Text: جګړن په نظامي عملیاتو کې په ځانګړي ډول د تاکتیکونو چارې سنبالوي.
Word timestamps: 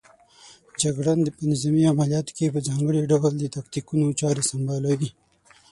جګړن 0.81 1.19
په 1.37 1.41
نظامي 1.51 1.83
عملیاتو 1.93 2.35
کې 2.37 2.53
په 2.53 2.59
ځانګړي 2.67 3.01
ډول 3.11 3.33
د 3.37 3.43
تاکتیکونو 3.55 4.05
چارې 4.19 4.43
سنبالوي. 4.49 5.09